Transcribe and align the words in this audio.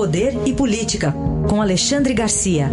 Poder 0.00 0.32
e 0.48 0.56
Política, 0.56 1.12
com 1.46 1.60
Alexandre 1.60 2.14
Garcia. 2.14 2.68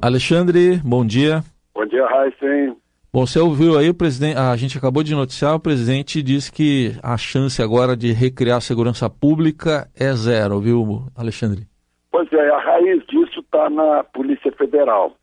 Alexandre, 0.00 0.76
bom 0.84 1.04
dia. 1.04 1.42
Bom 1.74 1.84
dia, 1.86 2.06
Raíssen. 2.06 2.76
Bom, 3.12 3.26
você 3.26 3.40
ouviu 3.40 3.76
aí 3.76 3.90
o 3.90 3.94
presidente, 3.94 4.38
a 4.38 4.54
gente 4.54 4.78
acabou 4.78 5.02
de 5.02 5.12
noticiar, 5.12 5.56
o 5.56 5.60
presidente 5.60 6.22
disse 6.22 6.52
que 6.52 6.92
a 7.02 7.16
chance 7.16 7.60
agora 7.60 7.96
de 7.96 8.12
recriar 8.12 8.58
a 8.58 8.60
segurança 8.60 9.10
pública 9.10 9.90
é 9.98 10.12
zero, 10.12 10.60
viu, 10.60 11.02
Alexandre? 11.16 11.66
Pois 12.12 12.32
é, 12.32 12.48
a 12.48 12.60
raiz 12.60 13.04
disso 13.08 13.40
está 13.40 13.68
na 13.68 14.04
Polícia 14.04 14.52
Federal. 14.52 15.16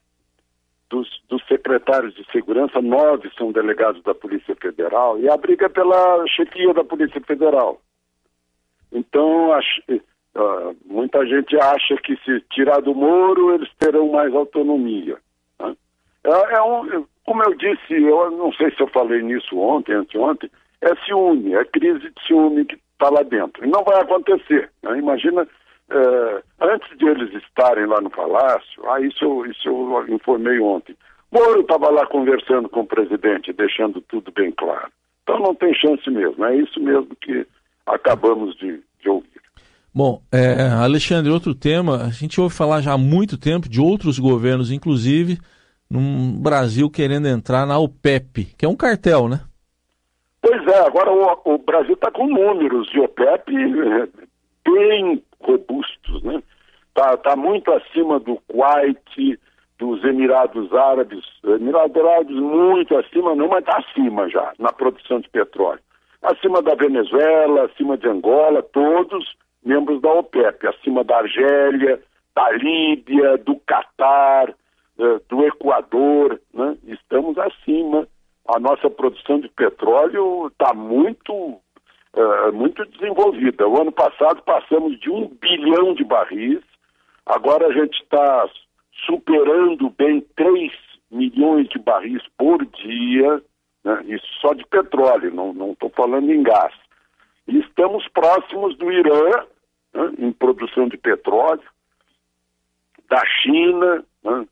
Dos, 0.89 1.21
dos, 1.27 1.45
secretários 1.47 2.13
de 2.15 2.25
segurança, 2.31 2.81
nove 2.81 3.29
são 3.37 3.51
delegados 3.51 4.01
da 4.03 4.15
Polícia 4.15 4.55
Federal 4.55 5.19
e 5.19 5.29
a 5.29 5.35
briga 5.35 5.65
é 5.65 5.69
pela 5.69 6.25
chefia 6.27 6.73
da 6.73 6.83
Polícia 6.83 7.19
Federal. 7.19 7.81
Então, 8.91 9.49
uh, 9.51 10.75
muita 10.85 11.25
gente 11.25 11.59
acha 11.59 11.97
que 11.97 12.15
se 12.23 12.39
tirar 12.51 12.79
do 12.81 12.95
Moro, 12.95 13.53
eles 13.55 13.69
terão 13.77 14.07
mais 14.13 14.33
autonomia. 14.33 15.17
Né? 15.59 15.75
É, 16.23 16.55
é 16.55 16.61
um, 16.61 17.05
como 17.25 17.43
eu 17.43 17.53
disse, 17.55 17.93
eu 17.93 18.31
não 18.31 18.53
sei 18.53 18.71
se 18.71 18.81
eu 18.81 18.87
falei 18.87 19.21
nisso 19.21 19.59
ontem, 19.59 19.93
anteontem, 19.93 20.49
é 20.81 20.95
ciúme, 21.05 21.53
é 21.53 21.65
crise 21.65 21.99
de 21.99 22.25
ciúme 22.25 22.63
que 22.63 22.79
está 22.93 23.09
lá 23.09 23.21
dentro. 23.23 23.65
E 23.65 23.69
não 23.69 23.83
vai 23.83 23.99
acontecer. 24.01 24.71
Né? 24.81 24.97
Imagina, 24.97 25.45
é, 25.89 26.43
antes 26.61 26.97
de 26.97 27.05
eles 27.05 27.33
estarem 27.43 27.85
lá 27.85 28.01
no 28.01 28.09
palácio, 28.09 28.89
ah, 28.89 28.99
isso, 29.01 29.23
eu, 29.23 29.45
isso 29.45 29.67
eu 29.69 30.07
informei 30.13 30.59
ontem. 30.59 30.95
Moro 31.31 31.61
estava 31.61 31.89
lá 31.89 32.05
conversando 32.07 32.69
com 32.69 32.81
o 32.81 32.87
presidente, 32.87 33.53
deixando 33.53 34.01
tudo 34.01 34.31
bem 34.31 34.51
claro. 34.51 34.89
Então 35.23 35.39
não 35.39 35.55
tem 35.55 35.73
chance 35.73 36.09
mesmo, 36.09 36.43
é 36.45 36.55
isso 36.55 36.79
mesmo 36.79 37.09
que 37.21 37.45
acabamos 37.85 38.55
de, 38.57 38.81
de 39.01 39.09
ouvir. 39.09 39.41
Bom, 39.93 40.21
é, 40.31 40.69
Alexandre, 40.83 41.31
outro 41.31 41.55
tema, 41.55 42.03
a 42.03 42.09
gente 42.09 42.39
ouve 42.39 42.55
falar 42.55 42.81
já 42.81 42.93
há 42.93 42.97
muito 42.97 43.37
tempo 43.37 43.67
de 43.67 43.81
outros 43.81 44.19
governos, 44.19 44.71
inclusive, 44.71 45.37
num 45.89 46.39
Brasil 46.39 46.89
querendo 46.89 47.27
entrar 47.27 47.65
na 47.65 47.79
OPEP, 47.79 48.45
que 48.57 48.65
é 48.65 48.69
um 48.69 48.75
cartel, 48.75 49.27
né? 49.27 49.41
Pois 50.41 50.65
é, 50.67 50.79
agora 50.85 51.11
o, 51.11 51.55
o 51.55 51.57
Brasil 51.57 51.93
está 51.93 52.11
com 52.11 52.27
números 52.27 52.87
de 52.91 52.99
OPEP 52.99 53.53
eh, 53.53 54.07
bem 54.71 55.23
robustos, 55.41 56.23
né? 56.23 56.41
Está 56.89 57.15
tá 57.17 57.35
muito 57.35 57.71
acima 57.71 58.19
do 58.19 58.37
Kuwait, 58.47 59.39
dos 59.77 60.03
Emirados 60.03 60.73
Árabes, 60.73 61.23
Emirados 61.43 61.95
Árabes 61.95 62.35
muito 62.35 62.97
acima, 62.97 63.35
não, 63.35 63.47
mas 63.47 63.59
está 63.59 63.77
acima 63.77 64.27
já 64.29 64.53
na 64.57 64.71
produção 64.71 65.19
de 65.19 65.29
petróleo. 65.29 65.79
Acima 66.21 66.61
da 66.61 66.73
Venezuela, 66.73 67.65
acima 67.65 67.97
de 67.97 68.07
Angola, 68.07 68.63
todos 68.63 69.35
membros 69.63 70.01
da 70.01 70.11
OPEP, 70.11 70.67
acima 70.67 71.03
da 71.03 71.17
Argélia, 71.17 72.01
da 72.35 72.51
Líbia, 72.51 73.37
do 73.37 73.55
Catar, 73.67 74.49
eh, 74.49 75.19
do 75.29 75.45
Equador, 75.45 76.39
né? 76.53 76.77
estamos 76.87 77.37
acima. 77.37 78.07
A 78.47 78.59
nossa 78.59 78.89
produção 78.89 79.39
de 79.39 79.49
petróleo 79.49 80.47
está 80.47 80.73
muito, 80.73 81.59
uh, 82.17 82.53
muito 82.53 82.85
desenvolvida. 82.85 83.67
O 83.67 83.79
ano 83.79 83.91
passado 83.91 84.41
passamos 84.43 84.99
de 84.99 85.09
um 85.09 85.27
bilhão 85.27 85.93
de 85.93 86.03
barris, 86.03 86.59
agora 87.25 87.67
a 87.67 87.71
gente 87.71 88.01
está 88.01 88.49
superando 89.05 89.89
bem 89.91 90.21
3 90.35 90.71
milhões 91.11 91.69
de 91.69 91.79
barris 91.79 92.23
por 92.37 92.65
dia, 92.65 93.41
né? 93.83 94.03
isso 94.07 94.27
só 94.41 94.53
de 94.53 94.65
petróleo, 94.65 95.33
não 95.33 95.71
estou 95.71 95.89
falando 95.91 96.29
em 96.31 96.43
gás. 96.43 96.73
E 97.47 97.59
estamos 97.59 98.07
próximos 98.09 98.77
do 98.77 98.91
Irã, 98.91 99.45
né? 99.93 100.11
em 100.19 100.31
produção 100.33 100.89
de 100.89 100.97
petróleo, 100.97 101.63
da 103.09 103.23
China, 103.25 104.03
né? 104.23 104.45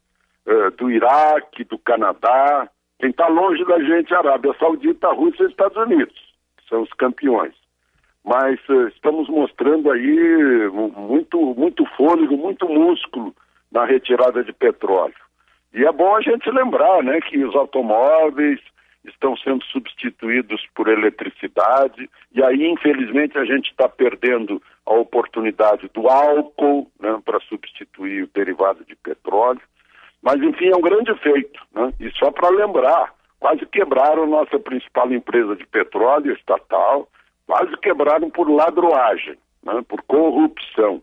Eh, 0.47 0.69
do 0.77 0.91
Iraque, 0.91 1.63
do 1.63 1.77
Canadá. 1.79 2.69
Quem 2.99 3.09
está 3.09 3.27
longe 3.27 3.65
da 3.65 3.79
gente 3.79 4.13
é 4.13 4.15
a 4.15 4.19
Arábia 4.19 4.55
Saudita, 4.59 5.07
a 5.07 5.13
Rússia 5.13 5.41
e 5.41 5.45
os 5.47 5.51
Estados 5.51 5.75
Unidos, 5.75 6.24
são 6.67 6.81
os 6.81 6.93
campeões. 6.93 7.53
Mas 8.23 8.59
uh, 8.69 8.87
estamos 8.87 9.29
mostrando 9.29 9.91
aí 9.91 10.69
muito, 10.95 11.39
muito 11.55 11.85
fôlego, 11.95 12.35
muito 12.37 12.67
músculo 12.67 13.35
na 13.71 13.85
retirada 13.85 14.43
de 14.43 14.51
petróleo. 14.51 15.13
E 15.73 15.85
é 15.85 15.91
bom 15.91 16.15
a 16.15 16.21
gente 16.21 16.49
lembrar 16.49 17.03
né, 17.03 17.19
que 17.21 17.43
os 17.43 17.55
automóveis 17.55 18.59
estão 19.03 19.35
sendo 19.37 19.63
substituídos 19.65 20.65
por 20.73 20.87
eletricidade, 20.87 22.09
e 22.33 22.43
aí, 22.43 22.65
infelizmente, 22.65 23.37
a 23.37 23.45
gente 23.45 23.69
está 23.69 23.87
perdendo 23.87 24.61
a 24.85 24.93
oportunidade 24.93 25.89
do 25.93 26.07
álcool 26.07 26.89
né, 26.99 27.19
para 27.23 27.39
substituir 27.41 28.23
o 28.23 28.29
derivado 28.33 28.83
de 28.85 28.95
petróleo. 28.95 29.61
Mas, 30.21 30.41
enfim, 30.41 30.69
é 30.69 30.75
um 30.75 30.81
grande 30.81 31.13
feito. 31.19 31.59
Né? 31.73 31.93
E 31.99 32.09
só 32.11 32.31
para 32.31 32.49
lembrar, 32.49 33.13
quase 33.39 33.65
quebraram 33.65 34.27
nossa 34.27 34.59
principal 34.59 35.11
empresa 35.11 35.55
de 35.55 35.65
petróleo 35.67 36.33
estatal, 36.33 37.07
quase 37.45 37.75
quebraram 37.77 38.29
por 38.29 38.49
ladroagem, 38.49 39.37
né? 39.63 39.83
por 39.87 40.01
corrupção. 40.03 41.01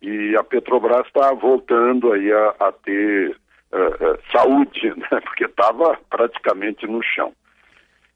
E 0.00 0.36
a 0.36 0.44
Petrobras 0.44 1.06
está 1.06 1.32
voltando 1.34 2.12
aí 2.12 2.32
a, 2.32 2.54
a 2.60 2.72
ter 2.72 3.30
uh, 3.72 4.12
uh, 4.12 4.18
saúde, 4.32 4.88
né? 4.96 5.20
porque 5.22 5.44
estava 5.44 5.98
praticamente 6.08 6.86
no 6.86 7.02
chão. 7.02 7.32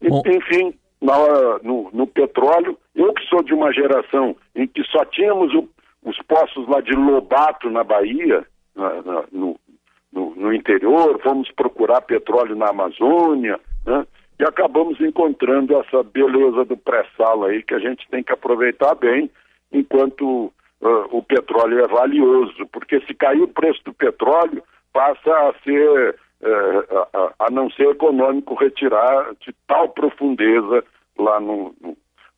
E, 0.01 0.09
enfim, 0.37 0.75
na, 1.01 1.15
no, 1.63 1.91
no, 1.93 2.07
petróleo, 2.07 2.79
eu 2.95 3.13
que 3.13 3.25
sou 3.27 3.43
de 3.43 3.53
uma 3.53 3.73
geração 3.73 4.37
em 4.55 4.67
que 4.67 4.83
só 4.85 5.05
tínhamos 5.05 5.53
o, 5.55 5.69
os 6.05 6.17
poços 6.23 6.67
lá 6.69 6.81
de 6.81 6.93
Lobato, 6.93 7.71
na 7.71 7.85
Bahia, 7.85 8.45
na, 8.75 9.03
na, 9.03 9.25
no, 9.31 9.59
no, 10.13 10.35
no 10.37 10.53
interior, 10.53 11.19
fomos 11.23 11.51
procurar 11.53 12.03
petróleo 12.03 12.55
na 12.55 12.69
Amazônia, 12.69 13.59
né? 13.87 14.07
E 14.39 14.45
acabamos 14.45 15.01
encontrando 15.01 15.77
essa 15.79 16.03
beleza 16.03 16.65
do 16.65 16.77
pré-sal 16.77 17.45
aí 17.45 17.63
que 17.63 17.75
a 17.75 17.79
gente 17.79 18.09
tem 18.11 18.25
que 18.25 18.33
aproveitar 18.33 18.95
bem 18.97 19.31
enquanto 19.73 20.53
uh, 20.81 21.17
o 21.17 21.23
petróleo 21.23 21.79
é 21.79 21.87
valioso, 21.87 22.67
porque 22.73 23.01
se 23.03 23.15
cair 23.15 23.41
o 23.41 23.49
preço 23.49 23.81
do 23.85 23.95
petróleo, 23.95 24.63
passa 24.93 25.31
a 25.31 25.55
ser, 25.63 26.17
uh, 26.41 26.99
a, 27.15 27.47
a, 27.47 27.51
não 27.51 27.71
ser 27.71 27.89
econômico 27.91 28.55
retirar 28.55 29.33
de 29.41 29.55
tal 29.67 29.89
profundeza 29.91 30.85
lá 31.17 31.39
no, 31.39 31.75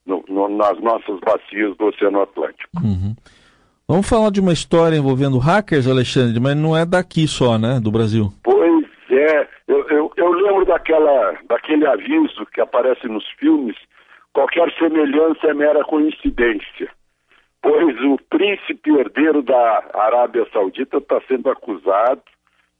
no, 0.05 0.25
no, 0.29 0.49
nas 0.49 0.79
nossas 0.81 1.19
bacias 1.21 1.77
do 1.77 1.87
Oceano 1.87 2.21
Atlântico. 2.23 2.71
Uhum. 2.83 3.15
Vamos 3.87 4.09
falar 4.09 4.31
de 4.31 4.41
uma 4.41 4.55
história 4.55 4.97
envolvendo 4.97 5.37
hackers, 5.37 5.87
Alexandre, 5.87 6.41
mas 6.41 6.57
não 6.57 6.75
é 6.75 6.87
daqui 6.87 7.29
só, 7.29 7.59
né, 7.59 7.79
do 7.79 7.93
Brasil. 7.93 8.33
Pois 8.43 8.87
é, 9.11 9.47
eu, 9.69 9.87
eu, 9.91 10.13
eu 10.17 10.33
lembro 10.33 10.65
daquela, 10.65 11.35
daquele 11.47 11.87
aviso 11.87 12.47
que 12.47 12.63
aparece 12.63 13.07
nos 13.07 13.29
filmes, 13.33 13.77
qualquer 14.33 14.73
semelhança 14.79 15.49
é 15.49 15.53
mera 15.53 15.85
coincidência, 15.85 16.89
pois 17.61 18.01
o 18.05 18.19
príncipe 18.31 18.91
herdeiro 18.91 19.43
da 19.43 19.85
Arábia 19.93 20.47
Saudita 20.51 20.97
está 20.97 21.21
sendo 21.29 21.51
acusado 21.51 22.23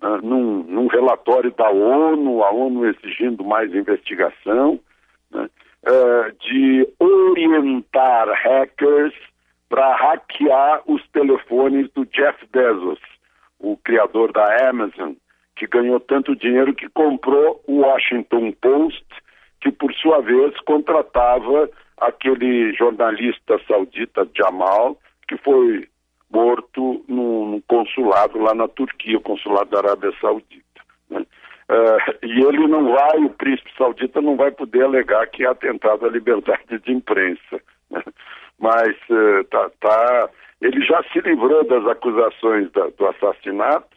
uh, 0.01 0.27
num, 0.27 0.63
num, 0.63 0.87
relatório 0.87 1.53
da 1.53 1.69
ONU, 1.69 2.43
a 2.43 2.51
ONU 2.51 2.87
exigindo 2.87 3.45
mais 3.45 3.75
investigação, 3.75 4.81
uh, 5.35 6.33
de 6.41 6.89
orientar 6.99 8.27
hackers 8.43 9.13
para 9.75 9.93
hackear 9.97 10.83
os 10.87 11.05
telefones 11.09 11.91
do 11.95 12.07
Jeff 12.07 12.39
Bezos, 12.53 13.01
o 13.59 13.77
criador 13.79 14.31
da 14.31 14.69
Amazon, 14.69 15.15
que 15.57 15.67
ganhou 15.67 15.99
tanto 15.99 16.37
dinheiro 16.37 16.73
que 16.73 16.89
comprou 16.91 17.61
o 17.67 17.81
Washington 17.81 18.53
Post, 18.53 19.05
que 19.61 19.73
por 19.73 19.93
sua 19.95 20.21
vez 20.21 20.57
contratava 20.61 21.69
aquele 21.97 22.73
jornalista 22.75 23.61
saudita 23.67 24.29
Jamal, 24.37 24.97
que 25.27 25.37
foi 25.39 25.89
morto 26.31 27.05
no, 27.09 27.61
consulado 27.67 28.39
lá 28.39 28.55
na 28.55 28.69
Turquia, 28.69 29.19
o 29.19 29.23
consulado 29.23 29.71
da 29.71 29.79
Arábia 29.79 30.13
Saudita. 30.21 30.83
Né? 31.11 31.27
Uh, 31.69 32.25
e 32.25 32.45
ele 32.45 32.69
não 32.69 32.93
vai, 32.93 33.19
o 33.25 33.31
príncipe 33.31 33.73
saudita 33.77 34.21
não 34.21 34.37
vai 34.37 34.53
poder 34.53 34.85
alegar 34.85 35.27
que 35.27 35.45
é 35.45 35.49
atentado 35.49 36.07
à 36.07 36.09
liberdade 36.09 36.79
de 36.79 36.93
imprensa. 36.93 37.61
Mas 38.65 38.97
uh, 39.11 39.45
tá, 39.51 39.71
tá, 39.79 40.31
ele 40.63 40.83
já 40.87 41.03
se 41.13 41.21
livrou 41.21 41.63
das 41.65 41.87
acusações 41.87 42.73
da, 42.73 42.87
do 42.97 43.07
assassinato. 43.09 43.95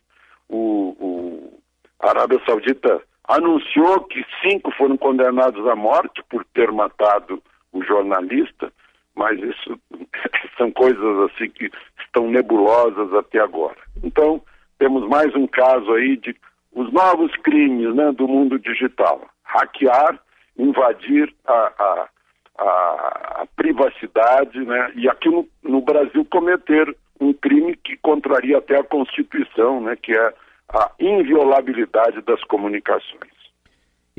O, 0.50 0.94
o, 1.00 1.60
a 2.02 2.10
Arábia 2.10 2.42
Saudita 2.46 3.02
anunciou 3.30 4.02
que 4.02 4.26
cinco 4.42 4.70
foram 4.72 4.98
condenados 4.98 5.66
à 5.66 5.74
morte 5.74 6.22
por 6.30 6.44
ter 6.54 6.70
matado 6.70 7.42
o 7.72 7.82
jornalista, 7.82 8.70
mas 9.16 9.40
isso 9.40 9.80
são 10.58 10.70
coisas 10.72 11.32
assim 11.32 11.50
que 11.50 11.72
estão 12.02 12.30
nebulosas 12.30 13.14
até 13.14 13.40
agora. 13.40 13.78
Então, 14.04 14.42
temos 14.80 15.08
mais 15.08 15.34
um 15.34 15.48
caso 15.48 15.94
aí 15.94 16.18
de 16.18 16.36
os 16.74 16.92
novos 16.92 17.34
crimes 17.38 17.96
né, 17.96 18.12
do 18.12 18.28
mundo 18.28 18.60
digital. 18.60 19.30
Hackear 19.44 20.20
invadir 20.58 21.34
a, 21.46 21.54
a, 21.54 22.10
a, 22.58 23.42
a 23.42 23.48
privacidade, 23.56 24.60
né? 24.60 24.92
E 24.96 25.08
aqui 25.08 25.30
no, 25.30 25.48
no, 25.64 25.82
Brasil 25.82 26.26
cometer 26.26 26.96
um 27.20 27.34
crime 27.34 27.76
que 27.76 27.98
contraria 27.98 28.58
até 28.58 28.80
a 28.80 28.84
Constituição, 28.84 29.82
né? 29.82 29.96
Que 29.96 30.14
é 30.14 30.34
a 30.70 30.92
inviolabilidade 31.00 32.22
das 32.22 32.44
comunicações. 32.44 33.38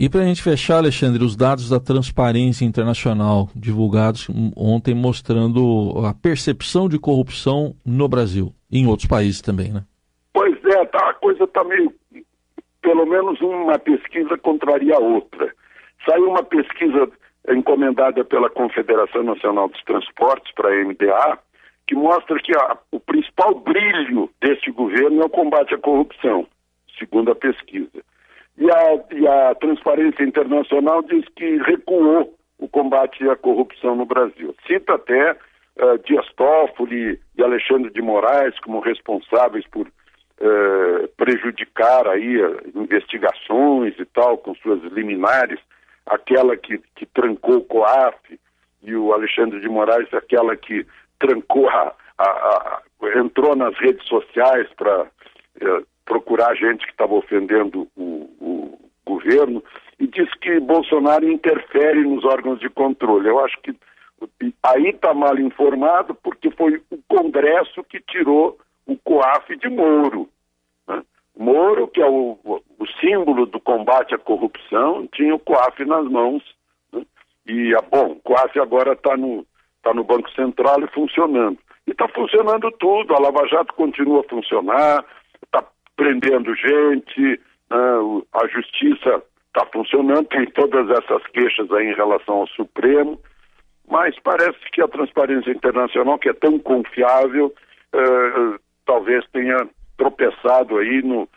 E 0.00 0.08
para 0.08 0.20
a 0.20 0.25
gente 0.25 0.43
fechar, 0.43 0.76
Alexandre, 0.76 1.25
os 1.25 1.35
dados 1.35 1.69
da 1.69 1.81
Transparência 1.81 2.64
Internacional 2.64 3.49
divulgados 3.55 4.29
ontem 4.56 4.94
mostrando 4.94 6.06
a 6.06 6.14
percepção 6.14 6.88
de 6.88 7.00
corrupção 7.00 7.75
no 7.85 8.08
Brasil 8.08 8.55
e 8.70 8.79
em 8.79 8.87
outros 8.87 9.08
países 9.08 9.40
também, 9.40 9.73
né? 9.73 9.82
Pois 10.32 10.55
é, 10.64 10.85
tá, 10.85 11.11
a 11.11 11.14
coisa 11.14 11.43
está 11.43 11.64
meio. 11.64 11.93
Pelo 12.81 13.06
menos 13.06 13.40
uma 13.40 13.76
pesquisa 13.76 14.38
contraria 14.38 14.94
a 14.94 15.00
outra. 15.00 15.52
Saiu 16.08 16.29
uma 16.29 16.44
pesquisa 16.44 17.11
encomendada 17.55 18.25
pela 18.25 18.50
Confederação 18.50 19.23
Nacional 19.23 19.69
dos 19.69 19.83
Transportes, 19.85 20.53
para 20.55 20.71
a 20.71 20.85
MDA, 20.85 21.39
que 21.87 21.95
mostra 21.95 22.39
que 22.39 22.53
o 22.93 23.00
principal 23.00 23.55
brilho 23.55 24.31
deste 24.41 24.71
governo 24.71 25.23
é 25.23 25.25
o 25.25 25.31
combate 25.31 25.75
à 25.75 25.79
corrupção, 25.79 26.47
segundo 26.99 27.31
a 27.31 27.35
pesquisa. 27.35 28.03
E 28.59 28.71
a, 28.71 29.05
e 29.12 29.27
a 29.27 29.55
Transparência 29.55 30.25
Internacional 30.25 31.03
diz 31.03 31.25
que 31.37 31.56
recuou 31.59 32.35
o 32.59 32.69
combate 32.69 33.29
à 33.29 33.37
corrupção 33.37 33.95
no 33.95 34.05
Brasil. 34.05 34.55
Cita 34.67 34.95
até 34.95 35.33
uh, 35.33 35.99
Dias 36.05 36.27
Toffoli 36.37 37.21
e 37.37 37.43
Alexandre 37.43 37.91
de 37.91 38.03
Moraes 38.03 38.59
como 38.61 38.81
responsáveis 38.81 39.65
por 39.69 39.87
uh, 39.87 41.09
prejudicar 41.17 42.09
aí 42.09 42.43
uh, 42.43 42.61
investigações 42.75 43.95
e 43.99 44.05
tal, 44.06 44.39
com 44.39 44.55
suas 44.56 44.83
liminares, 44.93 45.61
aquela 46.08 46.56
que, 46.56 46.78
que 46.94 47.06
trancou 47.06 47.58
o 47.58 47.64
COAF 47.64 48.40
e 48.82 48.94
o 48.94 49.12
Alexandre 49.12 49.60
de 49.60 49.69
Moraes, 49.69 50.12
aquela 50.12 50.56
que 50.56 50.87
trancou 51.19 51.69
a, 51.69 51.94
a, 52.19 52.25
a 52.25 52.82
entrou 53.19 53.55
nas 53.55 53.76
redes 53.78 54.06
sociais 54.06 54.69
para 54.76 55.06
procurar 56.05 56.55
gente 56.56 56.84
que 56.84 56.93
estava 56.93 57.14
ofendendo 57.14 57.88
o, 57.96 58.02
o, 58.40 58.78
governo 59.05 59.64
e 59.99 60.06
diz 60.06 60.28
que 60.34 60.60
Bolsonaro 60.60 61.28
interfere 61.28 62.02
nos 62.02 62.25
órgãos 62.25 62.61
de 62.61 62.69
controle. 62.69 63.28
Eu 63.28 63.43
acho 63.44 63.58
que 63.62 63.75
aí 64.62 64.88
está 64.88 65.14
mal 65.14 65.38
informado 65.38 66.14
porque 66.14 66.50
foi 66.50 66.82
o 66.90 66.99
Congresso 67.08 67.82
que 67.84 68.00
tirou 68.00 68.58
o 68.87 68.96
COAF 68.96 69.56
de 69.56 69.69
Moro. 69.69 70.28
Moro, 71.38 71.87
que 71.87 72.02
é 72.02 72.06
o, 72.06 72.37
o, 72.44 72.87
símbolo 73.00 73.46
do 73.46 73.61
combate 73.61 74.12
à 74.12 74.19
corrupção, 74.19 75.08
tinha 75.14 75.32
o 75.32 75.38
COAF 75.38 75.85
nas 75.85 76.05
mãos. 76.06 76.43
Né? 76.93 77.06
E, 77.46 77.75
ah, 77.76 77.85
bom, 77.88 78.11
o 78.12 78.17
COAF 78.17 78.58
agora 78.58 78.94
está 78.94 79.17
no, 79.17 79.46
tá 79.81 79.94
no 79.94 80.02
Banco 80.02 80.29
Central 80.32 80.82
e 80.82 80.88
funcionando. 80.88 81.56
E 81.87 81.93
está 81.93 82.08
funcionando 82.08 82.73
tudo, 82.73 83.14
a 83.14 83.20
Lava 83.20 83.46
Jato 83.46 83.73
continua 83.75 84.20
a 84.20 84.29
funcionar, 84.29 85.05
está 85.44 85.64
prendendo 85.96 86.52
gente, 86.56 87.40
né, 87.70 88.23
a 88.32 88.46
justiça 88.49 89.23
está 89.46 89.64
funcionando, 89.73 90.26
tem 90.26 90.44
todas 90.50 90.90
essas 90.90 91.25
queixas 91.29 91.70
aí 91.70 91.87
em 91.87 91.94
relação 91.94 92.40
ao 92.40 92.49
Supremo, 92.49 93.19
mas 93.88 94.19
parece 94.23 94.58
que 94.73 94.82
a 94.82 94.88
transparência 94.88 95.52
internacional, 95.52 96.19
que 96.19 96.29
é 96.29 96.35
tão 96.35 96.58
confiável, 96.58 97.55
eh, 97.93 98.58
talvez 98.85 99.25
tenha 99.32 99.56
tropeçado 99.99 100.79
aí 100.79 101.03
no, 101.03 101.29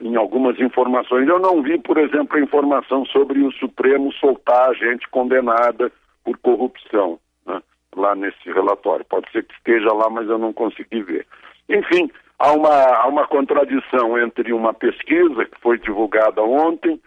em 0.00 0.16
algumas 0.16 0.60
informações. 0.60 1.26
Eu 1.26 1.38
não 1.38 1.62
vi, 1.62 1.78
por 1.78 1.96
exemplo, 1.96 2.36
a 2.36 2.42
informação 2.42 3.06
sobre 3.06 3.40
o 3.40 3.52
Supremo 3.52 4.12
soltar 4.12 4.74
gente 4.74 5.08
condenada 5.08 5.90
por 6.22 6.36
corrupção 6.38 7.18
né, 7.46 7.62
lá 7.96 8.14
nesse 8.14 8.52
relatório. 8.52 9.06
Pode 9.06 9.30
ser 9.32 9.44
que 9.44 9.54
esteja 9.54 9.92
lá, 9.94 10.10
mas 10.10 10.28
eu 10.28 10.36
não 10.36 10.52
consegui 10.52 11.02
ver. 11.02 11.26
Enfim, 11.68 12.10
há 12.38 12.52
uma, 12.52 12.84
há 12.96 13.06
uma 13.06 13.26
contradição 13.26 14.18
entre 14.18 14.52
uma 14.52 14.74
pesquisa 14.74 15.46
que 15.46 15.60
foi 15.60 15.78
divulgada 15.78 16.42
ontem 16.42 17.00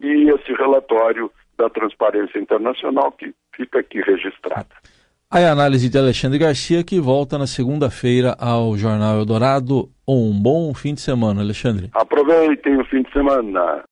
e 0.00 0.30
esse 0.30 0.52
relatório 0.52 1.30
da 1.56 1.70
Transparência 1.70 2.38
Internacional 2.38 3.10
que 3.12 3.34
fica 3.54 3.80
aqui 3.80 4.00
registrada. 5.30 5.48
A 5.48 5.52
análise 5.52 5.88
de 5.88 5.98
Alexandre 5.98 6.38
Garcia 6.38 6.82
que 6.82 6.98
volta 6.98 7.36
na 7.36 7.46
segunda-feira 7.46 8.34
ao 8.38 8.76
Jornal 8.76 9.18
Eldorado. 9.18 9.90
Um 10.06 10.32
bom 10.32 10.72
fim 10.72 10.94
de 10.94 11.00
semana, 11.00 11.42
Alexandre. 11.42 11.90
Aproveitem 11.94 12.80
o 12.80 12.84
fim 12.86 13.02
de 13.02 13.12
semana. 13.12 13.84